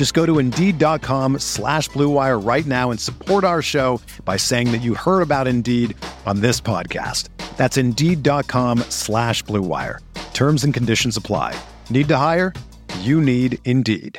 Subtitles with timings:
[0.00, 4.80] Just go to Indeed.com slash BlueWire right now and support our show by saying that
[4.80, 7.28] you heard about Indeed on this podcast.
[7.58, 9.98] That's Indeed.com slash BlueWire.
[10.32, 11.54] Terms and conditions apply.
[11.90, 12.54] Need to hire?
[13.00, 14.18] You need Indeed.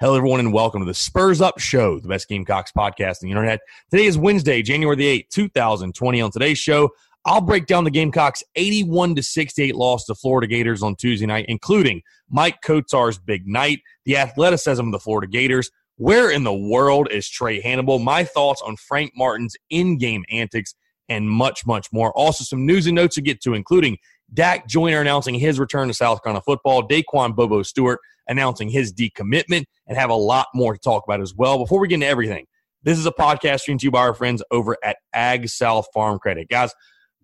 [0.00, 3.30] Hello, everyone, and welcome to the Spurs Up Show, the best Gamecocks podcast on the
[3.30, 3.60] internet.
[3.92, 6.20] Today is Wednesday, January the 8th, 2020.
[6.22, 6.90] On today's show,
[7.26, 11.46] I'll break down the Gamecocks' 81 to 68 loss to Florida Gators on Tuesday night,
[11.48, 17.08] including Maik Kotsar's big night, the athleticism of the Florida Gators, where in the world
[17.10, 20.76] is Trae Hannibal, my thoughts on Frank Martin's in game antics,
[21.08, 22.12] and much, much more.
[22.12, 23.98] Also, some news and notes to get to, including
[24.32, 29.64] Dak Joyner announcing his return to South Carolina football, Da'Qon Bobo Stewart announcing his decommitment,
[29.88, 31.58] and have a lot more to talk about as well.
[31.58, 32.46] Before we get into everything,
[32.84, 36.20] this is a podcast streamed to you by our friends over at Ag South Farm
[36.20, 36.48] Credit.
[36.48, 36.72] Guys,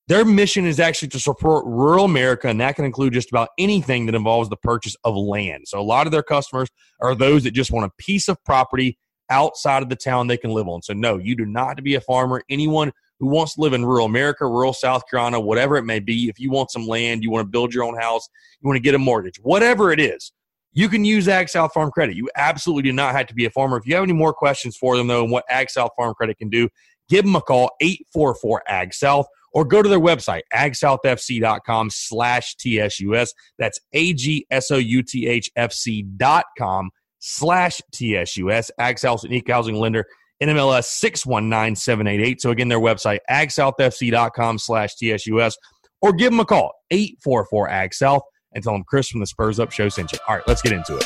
[0.09, 4.07] their mission is actually to support rural America, and that can include just about anything
[4.07, 5.63] that involves the purchase of land.
[5.68, 6.68] So a lot of their customers
[7.01, 8.97] are those that just want a piece of property
[9.29, 10.81] outside of the town they can live on.
[10.81, 12.44] So, no, you do not have to be a farmer.
[12.50, 16.28] Anyone who wants to live in rural America, rural South Carolina, whatever it may be,
[16.28, 18.28] if you want some land, you want to build your own house,
[18.62, 20.31] you want to get a mortgage, whatever it is,
[20.77, 22.15] you can use Ag South Farm Credit.
[22.15, 23.77] You absolutely do not have to be a farmer.
[23.77, 26.38] If you have any more questions for them, though, and what Ag South Farm Credit
[26.38, 26.69] can do,
[27.09, 33.29] give them a call, 844 Ag South, or go to their website, agsouthfc.com slash TSUS.
[33.57, 38.69] That's A G S O U T H F C dot com slash TSUS.
[38.77, 40.05] Ag South's unique housing lender,
[40.44, 42.39] NMLS 619788.
[42.39, 45.55] So again, their website, agsouthfc.com slash TSUS,
[46.03, 48.21] or give them a call, 844 Ag South,
[48.53, 50.19] and tell them Chris from the Spurs Up Show sent you.
[50.28, 51.06] All right, let's get into it.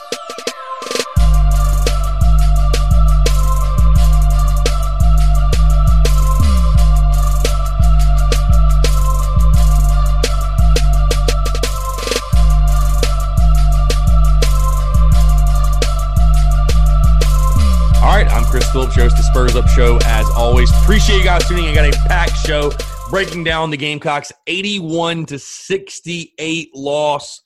[18.02, 20.00] All right, I'm Chris Phillips, host the Spurs Up Show.
[20.06, 21.72] As always, appreciate you guys tuning in.
[21.72, 22.72] I got a packed show
[23.12, 27.42] breaking down the Gamecocks 81 to 68 loss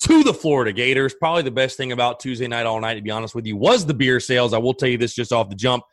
[0.00, 1.14] to the Florida Gators.
[1.14, 3.86] Probably the best thing about Tuesday night all night, to be honest with you, was
[3.86, 4.52] the beer sales.
[4.52, 5.84] I will tell you this just off the jump.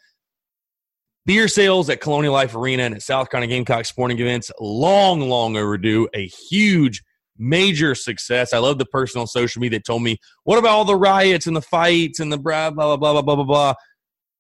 [1.28, 5.58] Beer sales at Colonial Life Arena and at South Carolina Gamecock sporting events, long, long
[5.58, 6.10] overdue.
[6.16, 7.04] A huge,
[7.38, 8.52] major success.
[8.52, 11.46] I love the person on social media that told me, What about all the riots
[11.46, 13.74] and the fights and the blah, blah, blah, blah, blah, blah, blah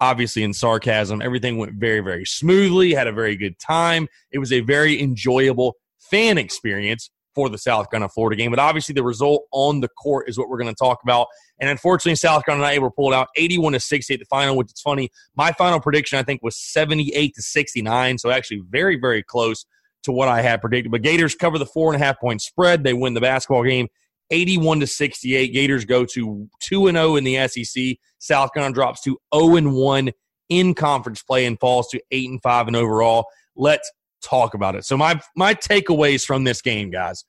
[0.03, 1.21] obviously in sarcasm.
[1.21, 4.07] Everything went very, very smoothly, had a very good time.
[4.31, 8.51] It was a very enjoyable fan experience for the South Carolina Florida game.
[8.51, 11.27] But obviously, the result on the court is what we're going to talk about.
[11.59, 14.71] And unfortunately, South Carolina not able to pull out 81 to 68 the final, which
[14.73, 15.09] is funny.
[15.35, 18.17] My final prediction, I think, was 78 to 69.
[18.17, 19.65] So actually, very, very close
[20.03, 20.91] to what I had predicted.
[20.91, 22.83] But Gators cover the four and a half point spread.
[22.83, 23.88] They win the basketball game
[24.31, 25.54] 81 to 68.
[25.54, 27.98] Gators go to 2 and 0 in the SEC.
[28.20, 30.12] South Carolina drops to 0 and 1
[30.50, 33.25] in conference play and falls to 8 and 5 and overall.
[33.56, 33.92] Let's
[34.24, 34.86] talk about it.
[34.86, 37.24] So my my takeaways from this game, guys.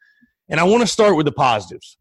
[0.49, 1.97] And I want to start with the positives.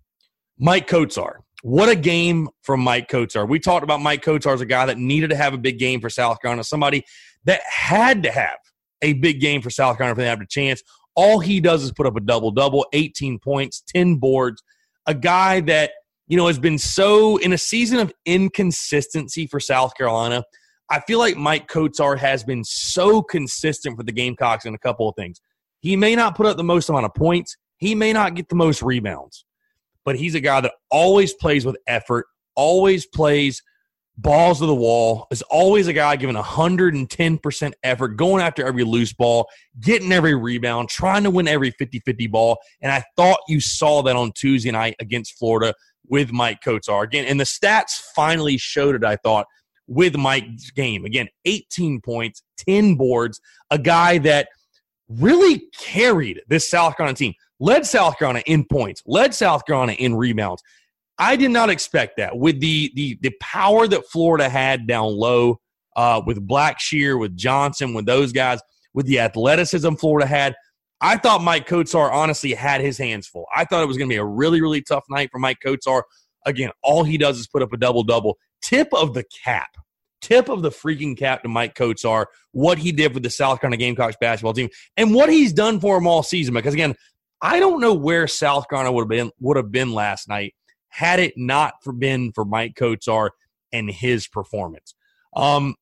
[0.62, 1.38] Maik Kotsar.
[1.64, 3.48] What a game from Maik Kotsar.
[3.48, 6.02] We talked about Maik Kotsar as a guy that needed to have a big game
[6.02, 7.04] for South Carolina, somebody
[7.46, 8.58] that had to have
[9.02, 10.84] a big game for South Carolina for them to have a chance.
[11.16, 14.62] All he does is put up a double double, 18 points, 10 boards.
[15.06, 15.92] A guy that,
[16.28, 20.44] you know, has been so in a season of inconsistency for South Carolina.
[20.90, 25.10] I feel like Maik Kotsar has been so consistent for the Gamecocks in a couple
[25.10, 25.42] of things.
[25.82, 28.56] He may not put up the most amount of points, he may not get the
[28.56, 29.46] most rebounds,
[30.06, 32.26] but he's a guy that always plays with effort,
[32.56, 33.62] always plays
[34.18, 39.14] balls to the wall, is always a guy giving 110% effort, going after every loose
[39.14, 39.48] ball,
[39.80, 42.58] getting every rebound, trying to win every 50 50 ball.
[42.82, 45.74] And I thought you saw that on Tuesday night against Florida
[46.08, 47.04] with Maik Kotsar.
[47.04, 49.48] Again, and the stats finally showed it, I thought,
[49.88, 51.06] with Maik's game.
[51.06, 54.50] Again, 18 points, 10 boards, a guy that
[55.10, 60.16] really carried this South Carolina team, led South Carolina in points, led South Carolina in
[60.16, 60.62] rebounds.
[61.18, 65.60] I did not expect that with the the the power that Florida had down low
[65.96, 68.60] uh, with Blackshear, with Johnson, with those guys,
[68.94, 70.56] with the athleticism Florida had.
[71.02, 73.46] I thought Maik Kotsar honestly had his hands full.
[73.54, 76.04] I thought it was going to be a really, really tough night for Maik Kotsar.
[76.46, 78.38] Again, all he does is put up a double double.
[78.62, 79.68] Tip of the cap
[80.24, 83.78] tip of the freaking cap to Maik Kotsar, what he did with the South Carolina
[83.78, 86.54] Gamecocks basketball team, and what he's done for them all season.
[86.54, 86.96] Because again,
[87.42, 90.56] I don't know where South Carolina would have been would have been last night
[90.94, 93.32] had it not for been for Maik Kotsar
[93.72, 94.94] and his performance.
[95.36, 95.74] Um,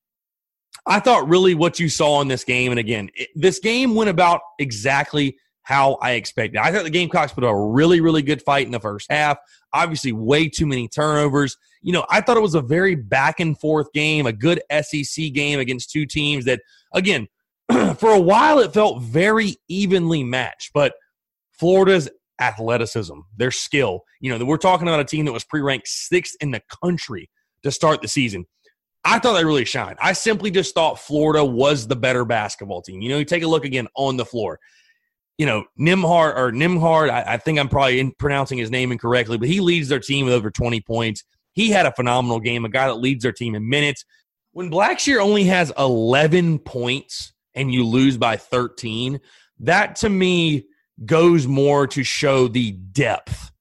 [0.86, 4.10] I thought really what you saw in this game, and again, it, this game went
[4.10, 6.60] about exactly how I expected.
[6.60, 9.38] I thought the Gamecocks put a really, really good fight in the first half.
[9.74, 11.58] Obviously, way too many turnovers.
[11.81, 15.34] You know, I thought it was a very back and forth game, a good SEC
[15.34, 16.62] game against two teams that,
[16.94, 17.28] again,
[17.98, 20.72] for a while it felt very evenly matched.
[20.74, 20.94] But
[21.52, 22.10] Florida's
[22.41, 26.35] athleticism, their skill, you know, we're talking about a team that was pre ranked sixth
[26.41, 27.29] in the country
[27.63, 28.45] to start the season.
[29.03, 29.97] I thought they really shined.
[30.01, 33.01] I simply just thought Florida was the better basketball team.
[33.01, 34.59] You know, you take a look again on the floor
[35.41, 39.39] you know, Nimhard or Nimhard, I, I think I'm probably in, pronouncing his name incorrectly,
[39.39, 41.23] but he leads their team with over 20 points.
[41.53, 44.05] He had a phenomenal game, a guy that leads their team in minutes.
[44.51, 49.19] When Blackshear only has 11 points and you lose by 13,
[49.61, 50.65] that to me
[51.06, 53.51] goes more to show the depth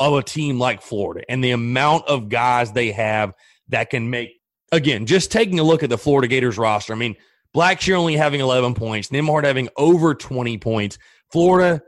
[0.00, 3.32] of a team like Florida and the amount of guys they have
[3.68, 4.30] that can make.
[4.72, 7.14] Again, just taking a look at the Florida Gators roster, I mean,
[7.54, 10.98] Blackshear only having 11 points, Nimhard having over 20 points.
[11.30, 11.80] Florida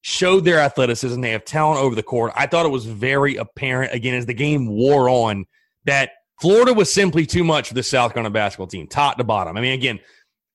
[0.00, 1.20] showed their athleticism.
[1.20, 2.32] They have talent over the court.
[2.34, 5.46] I thought it was very apparent, again, as the game wore on,
[5.84, 6.10] that
[6.40, 9.56] Florida was simply too much for the South Carolina basketball team, top to bottom.
[9.56, 10.00] I mean, again,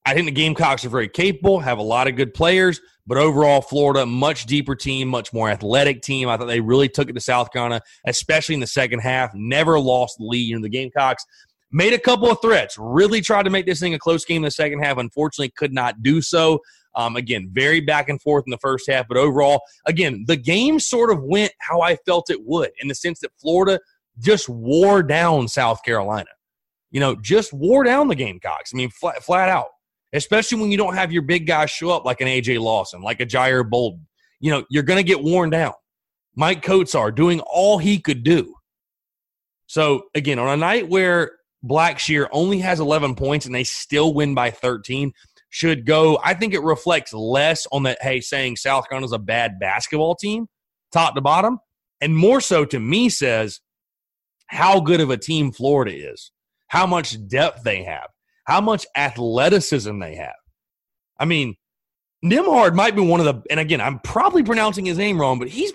[0.06, 3.60] I think the Gamecocks are very capable, have a lot of good players, but overall,
[3.60, 6.30] Florida, much deeper team, much more athletic team.
[6.30, 9.32] I thought they really took it to South Carolina, especially in the second half.
[9.34, 10.48] Never lost the lead.
[10.48, 11.26] You know, the Gamecocks
[11.72, 14.42] made a couple of threats, really tried to make this thing a close game in
[14.44, 15.00] the second half.
[15.00, 16.60] Unfortunately, could not do so.
[16.94, 20.80] Um, again, very back and forth in the first half, but overall, again, the game
[20.80, 23.80] sort of went how I felt it would in the sense that Florida
[24.20, 26.30] just wore down South Carolina.
[26.92, 28.70] You know, just wore down the Gamecocks.
[28.72, 29.70] I mean, flat, flat out.
[30.14, 33.20] Especially when you don't have your big guys show up like an AJ Lawson, like
[33.20, 34.08] a Jair Bolden.
[34.40, 35.74] You know, you're going to get worn down.
[36.38, 38.56] Maik Kotsar doing all he could do.
[39.68, 44.34] So, again, on a night where Blackshear only has 11 points and they still win
[44.34, 45.14] by 13,
[45.50, 46.20] should go.
[46.24, 50.48] I think it reflects less on that, hey, saying South Carolina's a bad basketball team,
[50.92, 51.60] top to bottom,
[52.02, 53.60] and more so to me says
[54.48, 56.32] how good of a team Florida is,
[56.68, 58.08] how much depth they have,
[58.50, 60.34] how much athleticism they have.
[61.20, 61.56] I mean,
[62.26, 65.50] Nimhard might be one of the, and again, I'm probably pronouncing his name wrong, but
[65.50, 65.72] he's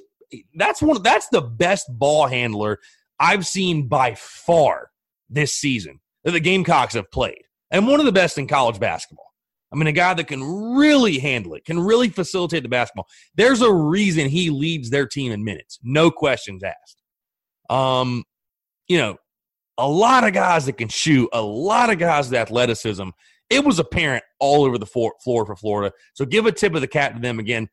[0.57, 2.81] that's one that's the best ball handler
[3.21, 4.90] I've seen by far
[5.31, 9.33] this season that the Gamecocks have played, and one of the best in college basketball.
[9.73, 10.43] I mean, a guy that can
[10.76, 13.07] really handle it, can really facilitate the basketball.
[13.37, 17.02] There's a reason he leads their team in minutes, no questions asked.
[17.71, 18.25] Um,
[18.88, 19.16] you know,
[19.78, 23.09] a lot of guys that can shoot, a lot of guys with athleticism.
[23.50, 25.93] It was apparent all over the floor for Florida.
[26.14, 27.69] So give a tip of the cap to them again.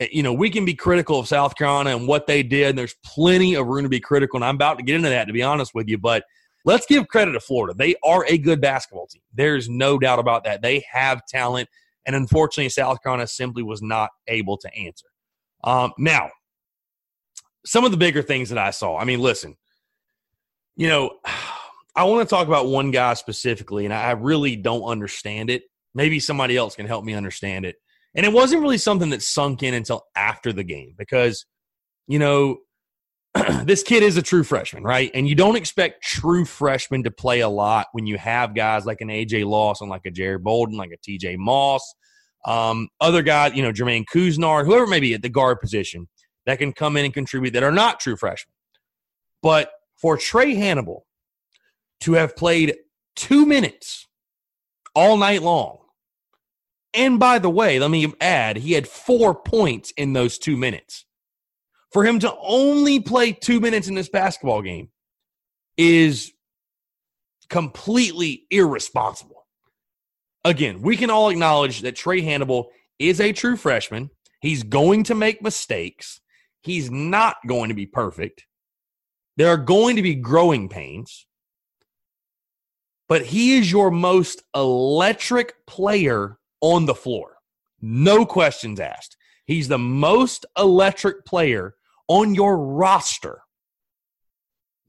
[0.00, 2.70] eh, you know, we can be critical of South Carolina and what they did.
[2.70, 4.38] And there's plenty of room to be critical.
[4.38, 5.98] And I'm about to get into that, to be honest with you.
[5.98, 6.24] But
[6.64, 7.74] let's give credit to Florida.
[7.76, 9.22] They are a good basketball team.
[9.34, 10.62] There's no doubt about that.
[10.62, 11.68] They have talent.
[12.06, 15.06] And unfortunately, South Carolina simply was not able to answer.
[15.64, 16.30] Um, now,
[17.66, 18.96] some of the bigger things that I saw.
[18.96, 19.56] I mean, listen,
[20.76, 21.18] you know,
[22.00, 25.64] I want to talk about one guy specifically, and I really don't understand it.
[25.94, 27.76] Maybe somebody else can help me understand it.
[28.14, 31.44] And it wasn't really something that sunk in until after the game because,
[32.06, 32.60] you know,
[33.64, 35.10] this kid is a true freshman, right?
[35.12, 39.02] And you don't expect true freshmen to play a lot when you have guys like
[39.02, 41.82] an AJ Lawson, like a Jared Bolden, like a TJ Moss,
[42.46, 46.08] um, other guys, you know, Jermaine Couisnard, whoever may be at the guard position
[46.46, 48.54] that can come in and contribute that are not true freshmen.
[49.42, 51.04] But for Trae Hannibal
[52.00, 52.76] to have played
[53.16, 54.06] two minutes
[54.94, 55.78] all night long,
[56.94, 61.04] and by the way, let me add, he had four points in those two minutes.
[61.92, 64.90] For him to only play two minutes in this basketball game
[65.76, 66.32] is
[67.48, 69.46] completely irresponsible.
[70.44, 74.10] Again, we can all acknowledge that Trae Hannibal is a true freshman.
[74.40, 76.20] He's going to make mistakes.
[76.62, 78.46] He's not going to be perfect.
[79.36, 81.26] There are going to be growing pains.
[83.10, 87.38] But he is your most electric player on the floor.
[87.82, 89.16] No questions asked.
[89.46, 91.74] He's the most electric player
[92.06, 93.40] on your roster.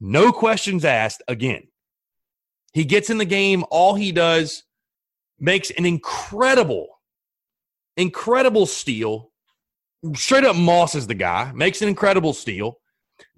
[0.00, 1.66] No questions asked again.
[2.72, 3.64] He gets in the game.
[3.72, 4.62] All he does
[5.40, 7.00] makes an incredible,
[7.96, 9.32] incredible steal.
[10.14, 12.78] Straight up Moss is the guy, makes an incredible steal,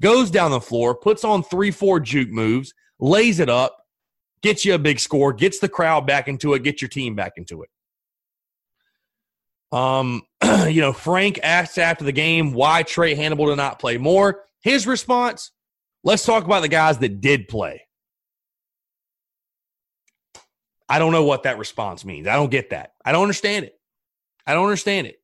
[0.02, 3.83] goes down the floor, puts on three, four juke moves, lays it up,
[4.44, 7.32] gets you a big score, gets the crowd back into it, gets your team back
[7.36, 7.70] into it.
[9.72, 10.22] Um,
[10.68, 14.42] you know, Frank asked after the game why Trae Hannibal did not play more.
[14.60, 15.50] His response,
[16.04, 17.86] let's talk about the guys that did play.
[20.90, 22.28] I don't know what that response means.
[22.28, 22.92] I don't get that.
[23.02, 23.74] I don't understand it.
[24.46, 25.16] I don't understand it.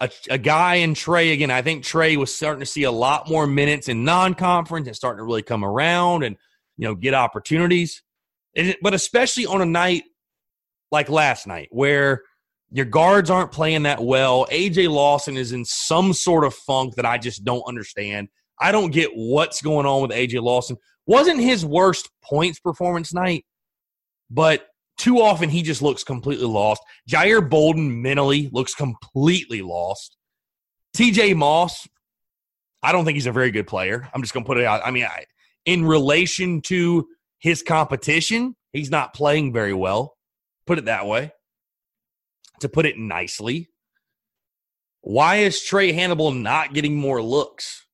[0.00, 3.28] A, a guy in Trae, again, I think Trae was starting to see a lot
[3.28, 6.36] more minutes in non conference and starting to really come around and,
[6.76, 8.02] you know, get opportunities.
[8.82, 10.04] but especially on a night
[10.90, 12.22] like last night where–
[12.70, 14.46] your guards aren't playing that well.
[14.50, 18.28] AJ Lawson is in some sort of funk that I just don't understand.
[18.60, 20.76] I don't get what's going on with AJ Lawson.
[21.06, 23.44] Wasn't his worst points performance night,
[24.30, 24.66] but
[24.98, 26.82] too often he just looks completely lost.
[27.08, 30.16] Jair Bolden mentally looks completely lost.
[30.96, 31.86] TJ Moss,
[32.82, 34.08] I don't think he's a very good player.
[34.12, 34.80] I'm just going to put it out.
[34.84, 35.26] I mean, I,
[35.66, 37.06] in relation to
[37.38, 40.16] his competition, he's not playing very well.
[40.66, 41.32] Put it that way
[42.60, 43.68] to put it nicely.
[45.02, 47.86] Why is Trae Hannibal not getting more looks?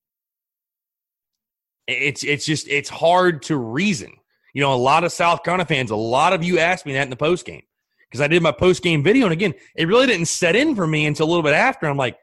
[1.86, 4.12] It's it's just it's hard to reason.
[4.54, 7.02] You know, a lot of South Carolina fans, a lot of you asked me that
[7.02, 7.62] in the post game
[8.08, 10.86] because I did my post game video, and again, it really didn't set in for
[10.86, 11.86] me until a little bit after.
[11.86, 12.16] I'm like,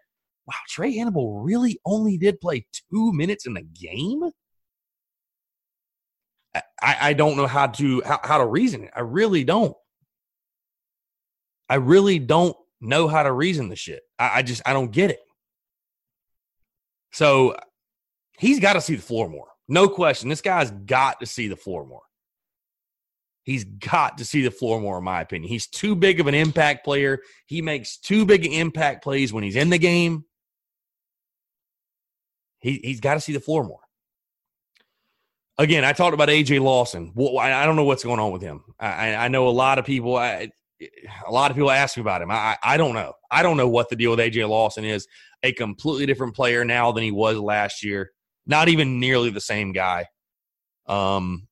[0.48, 4.22] wow, Trae Hannibal really only did play two minutes in the game.
[6.56, 8.92] I, I don't know how to how, how to reason it.
[8.96, 9.76] I really don't.
[11.70, 14.02] I really don't know how to reason the shit.
[14.18, 15.20] I, I just I don't get it.
[17.12, 17.56] So
[18.38, 19.48] he's got to see the floor more.
[19.68, 20.30] No question.
[20.30, 22.02] This guy's got to see the floor more.
[23.44, 25.50] He's got to see the floor more, in my opinion.
[25.50, 27.20] He's too big of an impact player.
[27.46, 30.26] He makes too big impact plays when he's in the game.
[32.60, 33.80] He, he's got to see the floor more.
[35.60, 37.12] Again, I talked about AJ Lawson.
[37.38, 38.64] I don't know what's going on with him.
[38.80, 40.16] I, I know a lot of people.
[40.16, 40.50] I,
[41.28, 42.32] a lot of people ask me about him.
[42.32, 43.12] I, I don't know.
[43.30, 45.06] I don't know what the deal with AJ Lawson is.
[45.44, 48.12] A completely different player now than he was last year.
[48.48, 50.06] Not even nearly the same guy.
[50.88, 51.50] Um,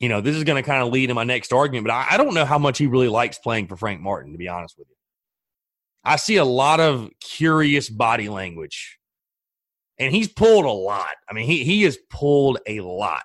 [0.00, 2.06] you know, this is going to kind of lead to my next argument, but I,
[2.10, 4.76] I don't know how much he really likes playing for Frank Martin, to be honest
[4.76, 4.96] with you.
[6.04, 8.98] I see a lot of curious body language,
[10.02, 11.14] and he's pulled a lot.
[11.28, 13.22] I mean, he he has pulled a lot,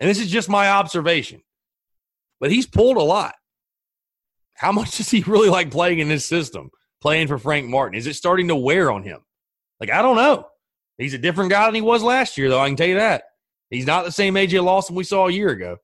[0.00, 1.42] and this is just my observation,
[2.40, 3.34] but he's pulled a lot
[4.54, 7.98] how much does he really like playing in this system, playing for Frank Martin?
[7.98, 9.20] Is it starting to wear on him?
[9.80, 10.46] Like, I don't know.
[10.96, 12.60] He's a different guy than he was last year, though.
[12.60, 13.24] I can tell you that.
[13.68, 15.78] He's not the same AJ Lawson we saw a year ago.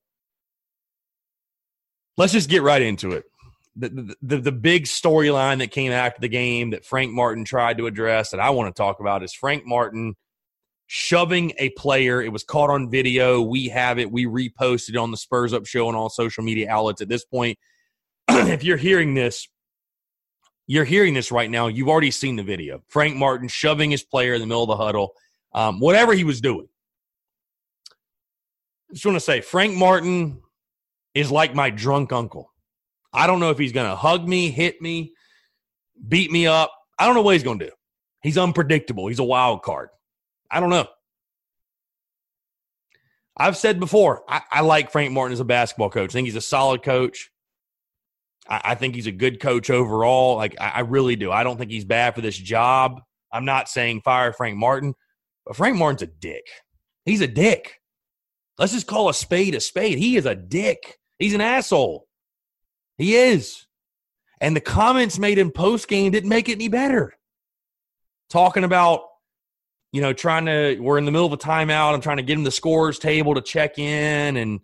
[2.17, 3.25] Let's just get right into it.
[3.81, 8.31] The, the, big storyline that came after the game that Frank Martin tried to address
[8.31, 10.17] that I want to talk about is Frank Martin
[10.87, 12.21] shoving a player.
[12.21, 13.41] It was caught on video.
[13.41, 14.11] We have it.
[14.11, 17.01] We reposted it on the Spurs Up show and all social media outlets.
[17.01, 17.59] At this point,
[18.29, 19.49] if you're hearing this,
[20.67, 21.69] you're hearing this right now.
[21.69, 22.83] You've already seen the video.
[22.89, 25.13] Frank Martin shoving his player in the middle of the huddle,
[25.55, 26.69] um, whatever he was doing.
[28.91, 30.43] I just want to say, Frank Martin
[31.15, 32.53] is like my drunk uncle.
[33.13, 35.15] I don't know if he's going to hug me, hit me,
[36.07, 36.73] beat me up.
[36.99, 37.73] I don't know what he's going to do.
[38.23, 39.07] He's unpredictable.
[39.07, 39.89] He's a wild card.
[40.51, 40.87] I don't know.
[43.37, 46.11] I've said before, I, I, like Frank Martin as a basketball coach.
[46.11, 47.31] I think he's a solid coach.
[48.47, 50.37] I, I think he's a good coach overall.
[50.37, 51.33] Like, I, I, really do.
[51.33, 53.01] I don't think he's bad for this job.
[53.33, 54.95] I'm not saying fire Frank Martin,
[55.47, 56.45] but Frank Martin's a dick.
[57.07, 57.81] He's a dick.
[58.59, 59.97] Let's just call a spade a spade.
[59.97, 60.99] He is a dick.
[61.19, 62.07] He's an asshole.
[63.01, 63.67] He is.
[64.41, 67.15] And the comments made in post game didn't make it any better.
[68.29, 69.03] Talking about
[69.93, 71.95] you know, trying to, we're in the middle of a timeout.
[71.95, 74.37] I'm trying to get him the scores table to check in.
[74.37, 74.61] And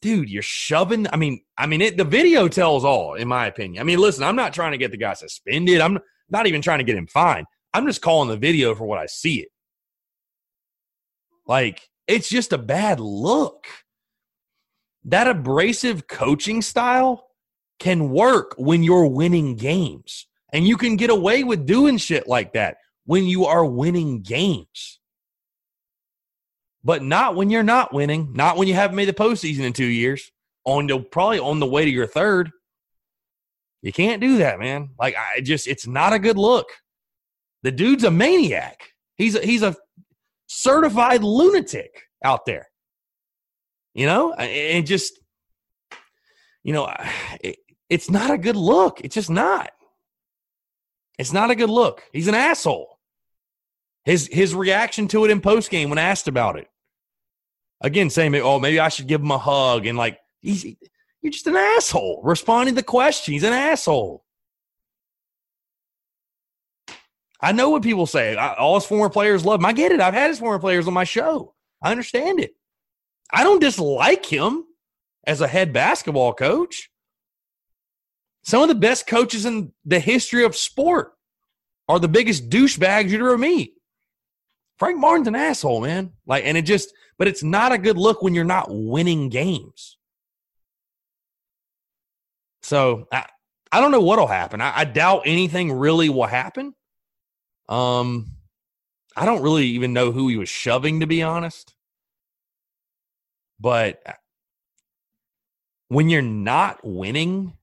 [0.00, 1.06] dude, you're shoving.
[1.12, 3.80] I mean, I mean, it, the video tells all, in my opinion.
[3.80, 5.80] I mean, listen, I'm not trying to get the guy suspended.
[5.80, 5.98] I'm
[6.30, 7.46] not even trying to get him fined.
[7.74, 9.48] I'm just calling the video for what I see it.
[11.46, 13.66] Like, it's just a bad look.
[15.04, 17.28] That abrasive coaching style
[17.78, 20.26] can work when you're winning games.
[20.52, 25.00] And you can get away with doing shit like that when you are winning games.
[26.84, 29.84] But not when you're not winning, not when you haven't made the postseason in two
[29.84, 30.30] years,
[30.64, 32.50] on the probably on the way to your third.
[33.82, 34.90] You can't do that, man.
[34.98, 36.68] Like I just it's not a good look.
[37.62, 38.90] The dude's a maniac.
[39.16, 39.76] He's a, he's a
[40.48, 42.68] certified lunatic out there.
[43.94, 45.18] You know, and just
[46.62, 46.92] you know,
[47.40, 47.56] it,
[47.88, 49.00] it's not a good look.
[49.02, 49.70] It's just not.
[51.18, 52.02] It's not a good look.
[52.12, 52.98] He's an asshole.
[54.04, 56.68] His his reaction to it in post game when asked about it.
[57.80, 61.46] Again, saying, "Oh, maybe I should give him a hug," and like he's you're just
[61.46, 63.32] an asshole responding to the question.
[63.32, 64.24] He's an asshole.
[67.40, 68.36] I know what people say.
[68.36, 69.66] I, all his former players love him.
[69.66, 70.00] I get it.
[70.00, 71.54] I've had his former players on my show.
[71.82, 72.54] I understand it.
[73.32, 74.64] I don't dislike him
[75.26, 76.90] as a head basketball coach.
[78.44, 81.12] Some of the best coaches in the history of sport
[81.88, 83.74] are the biggest douchebags you'd ever meet.
[84.78, 86.12] Frank Martin's an asshole, man.
[86.26, 89.96] Like, and it just, but it's not a good look when you're not winning games.
[92.62, 93.26] So I,
[93.70, 94.60] I don't know what'll happen.
[94.60, 96.74] I, I doubt anything really will happen.
[97.68, 98.32] Um,
[99.16, 101.71] I don't really even know who he was shoving, to be honest.
[103.62, 104.12] But uh,
[105.88, 107.56] when you're not winning,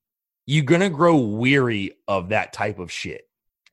[0.45, 3.23] you're gonna grow weary of that type of shit.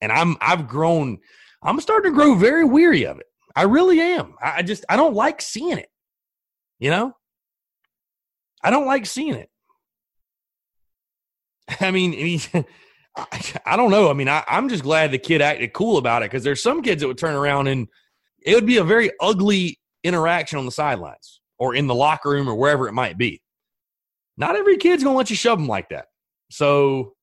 [0.01, 1.19] And I'm I've grown,
[1.62, 3.27] I'm starting to grow very weary of it.
[3.55, 4.35] I really am.
[4.43, 5.89] I just I don't like seeing it.
[6.81, 7.17] You know?
[8.62, 9.49] I don't like seeing it.
[11.81, 12.65] I mean, I, mean,
[13.65, 14.11] I don't know.
[14.11, 16.83] I mean, I, am just glad the kid acted cool about it because there's some
[16.83, 17.87] kids that would turn around and
[18.43, 22.49] it would be a very ugly interaction on the sidelines or in the locker room
[22.49, 23.42] or wherever it might be.
[24.37, 26.07] Not every kid's going to let you shove them like that.
[26.51, 27.14] So,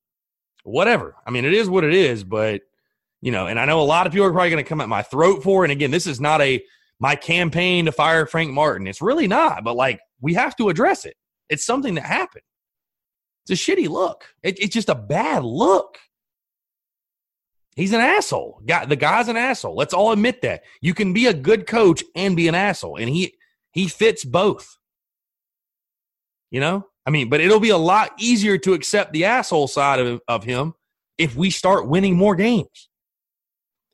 [0.64, 1.16] whatever.
[1.26, 2.62] I mean, it is what it is, but
[3.22, 4.90] you know, and I know a lot of people are probably going to come at
[4.90, 5.64] my throat for.
[5.64, 6.62] And again, this is not a
[7.00, 8.88] my campaign to fire Frank Martin.
[8.88, 9.64] It's really not.
[9.64, 11.16] But like, we have to address it.
[11.50, 12.44] It's something that happened.
[13.46, 14.26] It's a shitty look.
[14.42, 15.98] It, it's just a bad look.
[17.76, 18.62] He's an asshole.
[18.66, 19.76] Guy, the guy's an asshole.
[19.76, 20.64] Let's all admit that.
[20.82, 23.36] You can be a good coach and be an asshole, and he
[23.74, 24.78] he fits both.
[26.52, 30.00] You know, I mean, but it'll be a lot easier to accept the asshole side
[30.00, 30.74] of, of him
[31.18, 32.90] if we start winning more games.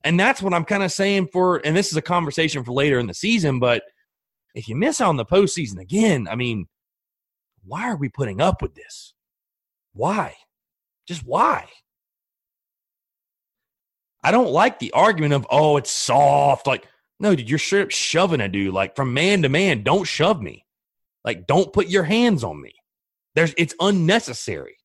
[0.03, 2.99] And that's what I'm kind of saying for, and this is a conversation for later
[2.99, 3.83] in the season, but
[4.55, 6.67] if you miss out on the postseason again, I mean,
[7.65, 9.13] why are we putting up with this?
[9.93, 10.35] Why?
[11.07, 11.67] Just why?
[14.23, 16.67] I don't like the argument of, oh, it's soft.
[16.67, 16.87] Like,
[17.19, 18.73] no, dude, you're straight up shoving a dude.
[18.73, 20.65] Like, from man to man, don't shove me.
[21.25, 22.73] Like, don't put your hands on me.
[23.35, 24.77] There's, it's unnecessary.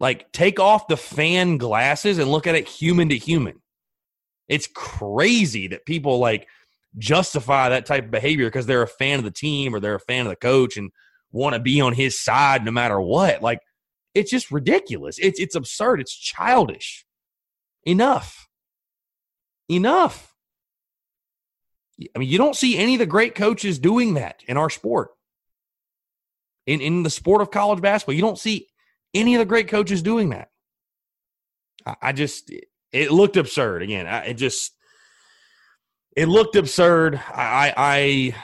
[0.00, 3.62] Like, take off the fan glasses and look at it human to human.
[4.48, 6.48] It's crazy that people like
[6.98, 10.00] justify that type of behavior because they're a fan of the team or they're a
[10.00, 10.90] fan of the coach and
[11.32, 13.42] want to be on his side no matter what.
[13.42, 13.60] Like,
[14.14, 15.18] it's just ridiculous.
[15.18, 16.00] It's it's absurd.
[16.00, 17.04] It's childish.
[17.84, 18.48] Enough.
[19.68, 20.33] Enough.
[22.14, 25.10] I mean, you don't see any of the great coaches doing that in our sport.
[26.66, 28.68] In in the sport of college basketball, you don't see
[29.12, 30.48] any of the great coaches doing that.
[31.86, 32.50] I, I just
[32.92, 34.06] it looked absurd again.
[34.06, 34.72] I, it just
[36.16, 37.20] it looked absurd.
[37.28, 38.34] I, I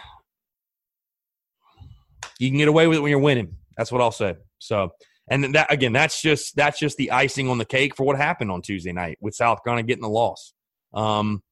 [2.38, 3.56] you can get away with it when you're winning.
[3.76, 4.36] That's what I'll say.
[4.58, 4.90] So
[5.28, 8.50] And that again, that's just that's just the icing on the cake for what happened
[8.50, 10.52] on Tuesday night with South Carolina getting the loss.
[10.92, 11.42] Um,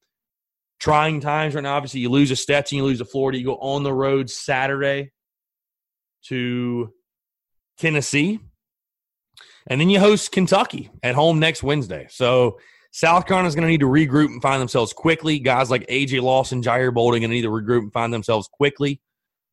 [0.79, 1.75] trying times right now.
[1.75, 3.37] Obviously, you lose a Stetson, you lose a Florida.
[3.37, 5.11] You go on the road Saturday
[6.25, 6.93] to
[7.77, 8.39] Tennessee,
[9.67, 12.07] and then you host Kentucky at home next Wednesday.
[12.09, 12.59] So
[12.91, 15.39] South Carolina is going to need to regroup and find themselves quickly.
[15.39, 18.99] Guys like AJ Lawson, Jair Bolden, going to need to regroup and find themselves quickly.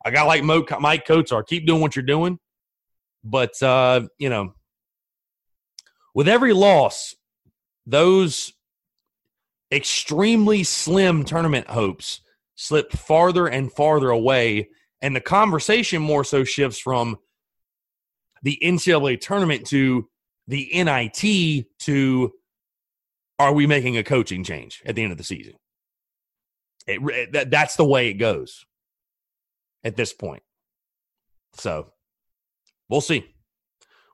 [0.05, 2.39] A guy like Mo, Maik Kotsar, keep doing what you're doing.
[3.25, 4.55] But, uh, you know,
[6.15, 7.15] with every loss,
[7.85, 8.53] those
[9.73, 12.21] extremely slim tournament hopes
[12.57, 14.71] slip farther and farther away.
[15.03, 17.19] And the conversation more so shifts from
[18.43, 20.09] the NCAA tournament to
[20.49, 22.33] the NIT to
[23.39, 25.55] are we making a coaching change at the end of the season?
[26.87, 28.65] It, that, that's the way it goes
[29.85, 30.43] at this point.
[31.55, 31.93] So
[32.89, 33.27] we'll see.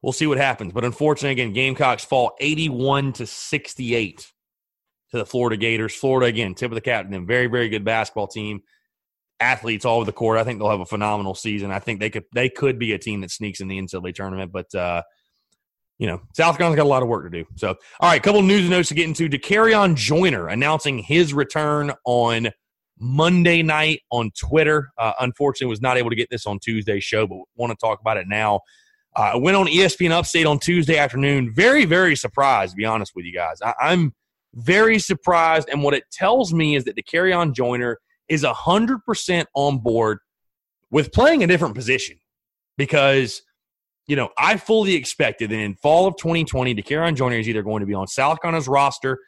[0.02, 0.72] We'll see what happens.
[0.72, 4.32] But unfortunately, again, Gamecocks fall 81 to 68
[5.12, 5.94] to the Florida Gators.
[5.94, 7.26] Florida, again, tip of the cap to them.
[7.26, 8.62] Very, very good basketball team.
[9.40, 10.38] Athletes all over the court.
[10.38, 11.70] I think they'll have a phenomenal season.
[11.70, 14.52] I think they could they could be a team that sneaks in the NCAA tournament.
[14.52, 15.02] But uh,
[15.98, 17.44] you know, South Carolina's got a lot of work to do.
[17.56, 17.68] So,
[18.00, 19.28] all right, a couple news notes to get into.
[19.28, 22.50] Dakereon Joyner announcing his return on
[22.98, 24.90] Monday night on Twitter.
[24.96, 28.00] Uh, unfortunately, was not able to get this on Tuesday's show, but want to talk
[28.00, 28.60] about it now.
[29.16, 31.52] Uh, I went on ESPN Upstate on Tuesday afternoon.
[31.52, 33.60] Very, very surprised, to be honest with you guys.
[33.60, 34.14] I, I'm
[34.54, 39.78] very surprised, and what it tells me is that Dakereon Joyner is hundred percent on
[39.78, 40.18] board
[40.90, 42.18] with playing a different position
[42.76, 43.42] because
[44.06, 47.80] you know I fully expected that in fall of 2020, Dakereon Joyner is either going
[47.80, 49.18] to be on South Carolina's roster,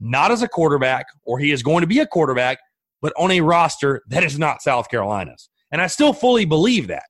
[0.00, 2.58] not as a quarterback, or he is going to be a quarterback,
[3.00, 5.48] but on a roster that is not South Carolina's.
[5.70, 7.04] And I still fully believe that.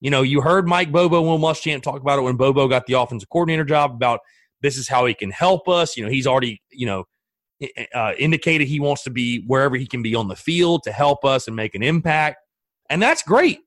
[0.00, 2.86] You know, you heard Mike Bobo, and Will Muschamp talk about it when Bobo got
[2.86, 4.18] the offensive coordinator job about
[4.62, 5.96] this is how he can help us.
[5.96, 7.04] You know, he's already, you know,
[7.94, 11.24] uh, indicated he wants to be wherever he can be on the field to help
[11.24, 12.38] us and make an impact.
[12.88, 13.60] And that's great.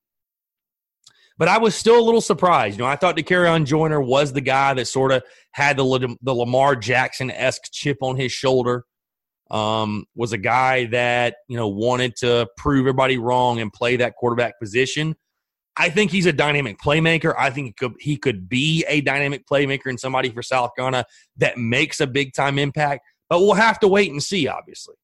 [1.38, 2.78] But I was still a little surprised.
[2.78, 6.34] You know, I thought Dakereon Joyner was the guy that sort of had the, the
[6.34, 8.86] Lamar Jackson esque chip on his shoulder.
[9.52, 14.16] Um, was a guy that, you know, wanted to prove everybody wrong and play that
[14.16, 15.16] quarterback position.
[15.78, 17.36] I think he's a dynamic playmaker.
[17.38, 21.06] I think he could, he could be a dynamic playmaker and somebody for South Carolina
[21.38, 23.06] that makes a big time impact.
[23.30, 24.96] But we'll have to wait and see, obviously.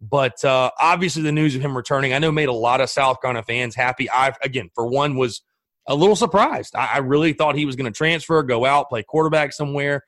[0.00, 3.20] But uh, obviously, the news of him returning, I know, made a lot of South
[3.20, 4.10] Carolina fans happy.
[4.10, 5.42] I, again, for one, was
[5.86, 6.74] a little surprised.
[6.74, 10.04] I, I really thought he was going to transfer, go out, play quarterback somewhere.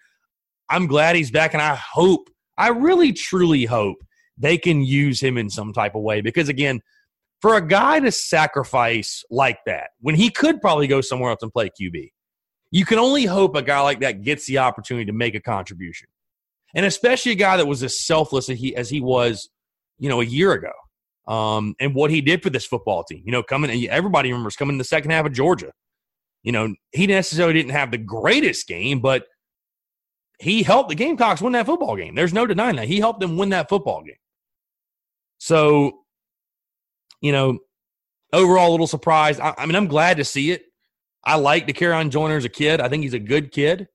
[0.69, 3.99] I'm glad he's back, and I hope, I really truly hope
[4.39, 6.81] they can use him in some type of way because, again,
[7.43, 11.53] for a guy to sacrifice like that when he could probably go somewhere else and
[11.53, 12.11] play QB,
[12.71, 16.09] you can only hope a guy like that gets the opportunity to make a contribution.
[16.75, 19.51] And especially a guy that was as selfless as he, as he was,
[19.99, 20.73] you know, a year ago.
[21.27, 24.75] Um, and what he did for this football team, you know, coming, everybody remembers coming
[24.75, 25.73] in the second half of Georgia.
[26.45, 29.27] You know, he necessarily didn't have the greatest game, but
[30.41, 32.15] he helped the Gamecocks win that football game.
[32.15, 32.89] There's no denying that.
[32.89, 34.17] He helped them win that football game.
[35.39, 36.02] So
[37.23, 37.59] you know,
[38.33, 39.41] overall a little surprised.
[39.41, 40.65] I, I mean, I'm glad to see it.
[41.25, 42.81] I like Dakereon Joyner as a kid.
[42.81, 43.89] I think he's a good kid.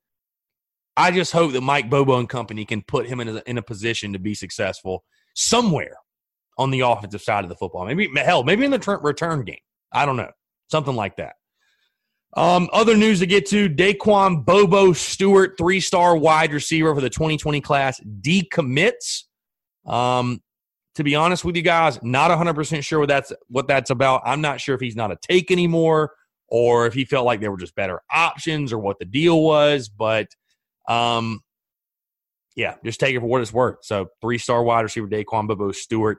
[0.96, 3.62] I just hope that Mike Bobo and company can put him in a, in a
[3.62, 5.04] position to be successful
[5.36, 5.98] somewhere
[6.58, 7.86] on the offensive side of the football.
[7.86, 9.60] Maybe hell, maybe in the return game.
[9.92, 10.32] I don't know,
[10.72, 11.36] something like that.
[12.36, 17.62] Um, other news to get to: Da'Qon Bobo Stewart, three-star wide receiver for the 2020
[17.62, 19.24] class, decommits.
[19.86, 20.42] Um,
[20.98, 24.24] to be honest with you guys, not 100% sure what that's what that's about.
[24.26, 26.12] I'm not sure if he's not a take anymore
[26.48, 29.90] or if he felt like there were just better options or what the deal was,
[29.90, 30.28] but
[30.90, 31.42] um
[32.56, 33.78] yeah, just take it for what it's worth.
[33.84, 36.18] So, three-star wide receiver Da'Qon Bobo Stewart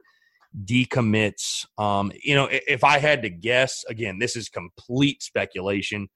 [0.64, 1.67] decommits.
[1.77, 6.09] Um, you know, if I had to guess, again, this is complete speculation.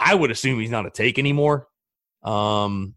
[0.00, 1.68] I would assume he's not a take anymore.
[2.22, 2.94] Um,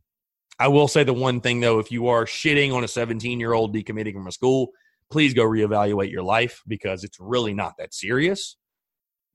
[0.57, 3.51] I will say the one thing though, if you are shitting on a 17 year
[3.51, 4.69] old decommitting from a school,
[5.09, 8.57] please go reevaluate your life because it's really not that serious.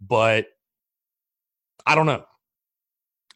[0.01, 0.47] But
[1.87, 2.25] I don't know.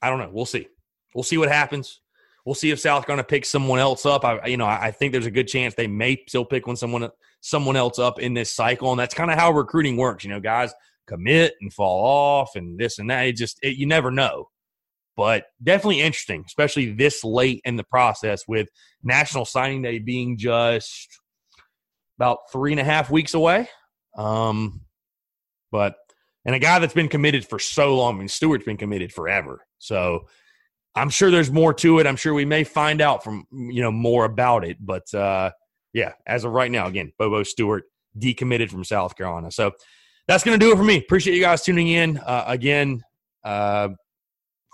[0.00, 0.30] I don't know.
[0.32, 0.68] We'll see.
[1.14, 2.00] We'll see what happens.
[2.44, 4.24] We'll see if South going to pick someone else up.
[4.24, 7.10] I, you know, I think there's a good chance they may still pick one someone
[7.40, 10.24] someone else up in this cycle, and that's kind of how recruiting works.
[10.24, 10.72] You know, guys
[11.06, 13.26] commit and fall off, and this and that.
[13.26, 14.48] It just it, you never know.
[15.16, 18.68] But definitely interesting, especially this late in the process with
[19.02, 21.20] National Signing Day being just
[22.18, 23.68] about three and a half weeks away.
[24.16, 24.82] Um,
[25.70, 25.96] but
[26.44, 28.16] and a guy that's been committed for so long.
[28.16, 29.66] I mean, Stewart's been committed forever.
[29.78, 30.26] So
[30.94, 32.06] I'm sure there's more to it.
[32.06, 34.78] I'm sure we may find out from you know more about it.
[34.80, 35.52] But uh,
[35.92, 37.84] yeah, as of right now, again, Bobo Stewart
[38.18, 39.50] decommitted from South Carolina.
[39.50, 39.72] So
[40.26, 40.96] that's going to do it for me.
[40.98, 42.18] Appreciate you guys tuning in.
[42.18, 43.02] Uh, again,
[43.44, 43.90] uh,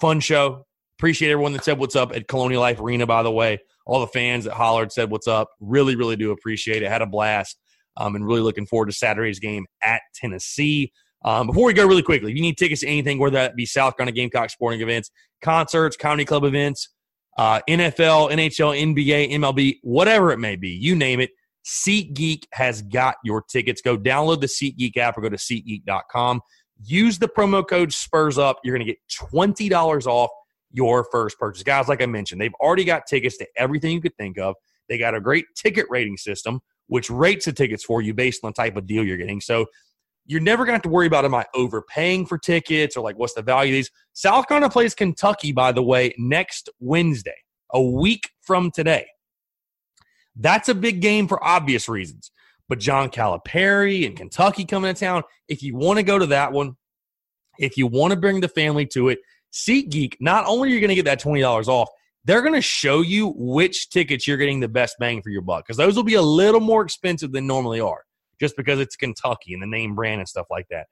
[0.00, 0.66] fun show.
[0.98, 3.58] Appreciate everyone that said what's up at Colonial Life Arena, by the way.
[3.86, 5.50] All the fans that hollered said what's up.
[5.60, 6.90] Really, really do appreciate it.
[6.90, 7.58] Had a blast.
[7.96, 10.92] Um, and really looking forward to Saturday's game at Tennessee.
[11.24, 13.66] Um, before we go really quickly, if you need tickets to anything, whether that be
[13.66, 15.10] South Carolina Gamecock sporting events,
[15.42, 16.88] concerts, comedy club events,
[17.38, 21.30] uh, NFL, NHL, NBA, MLB, whatever it may be, you name it,
[21.64, 23.80] SeatGeek has got your tickets.
[23.80, 26.40] Go download the SeatGeek app or go to SeatGeek.com.
[26.84, 28.58] Use the promo code Spurs Up.
[28.62, 28.98] You're going to get
[29.32, 30.30] $20 off
[30.74, 31.62] your first purchase.
[31.62, 34.56] Guys, like I mentioned, they've already got tickets to everything you could think of.
[34.88, 38.50] They got a great ticket rating system, which rates the tickets for you based on
[38.50, 39.40] the type of deal you're getting.
[39.40, 39.66] So
[40.26, 43.16] you're never going to have to worry about am I overpaying for tickets or like
[43.16, 43.90] what's the value of these.
[44.12, 47.36] South Carolina plays Kentucky, by the way, next Wednesday,
[47.72, 49.06] a week from today.
[50.36, 52.32] That's a big game for obvious reasons.
[52.68, 56.52] But John Calipari and Kentucky coming to town, if you want to go to that
[56.52, 56.76] one,
[57.58, 59.20] if you want to bring the family to it,
[59.54, 61.88] SeatGeek, not only are you going to get that $20 off,
[62.24, 65.64] they're going to show you which tickets you're getting the best bang for your buck
[65.64, 68.02] because those will be a little more expensive than normally are
[68.40, 70.86] just because it's Kentucky and the name brand and stuff like that.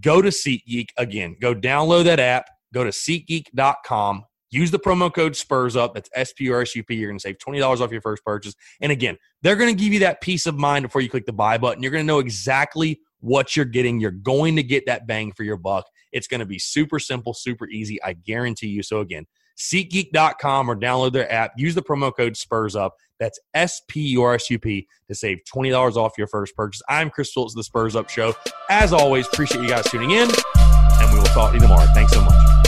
[0.00, 1.36] Go to SeatGeek again.
[1.40, 2.48] Go download that app.
[2.72, 4.24] Go to SeatGeek.com.
[4.50, 5.94] Use the promo code Spurs Up.
[5.94, 6.94] That's S P U R S U P.
[6.94, 8.54] You're going to save twenty dollars off your first purchase.
[8.80, 11.32] And again, they're going to give you that peace of mind before you click the
[11.32, 11.82] buy button.
[11.82, 13.98] You're going to know exactly what you're getting.
[13.98, 15.86] You're going to get that bang for your buck.
[16.14, 18.02] It's going to be super simple, super easy.
[18.02, 18.82] I guarantee you.
[18.82, 19.26] So again,
[19.58, 21.52] SeatGeek.com or download their app.
[21.56, 22.94] Use the promo code Spurs Up.
[23.20, 26.56] That's S P U R S U P to save twenty dollars off your first
[26.56, 26.82] purchase.
[26.88, 28.34] I'm Chris of the Spurs Up Show.
[28.70, 31.86] As always, appreciate you guys tuning in, and we will talk to you tomorrow.
[31.94, 32.63] Thanks so much.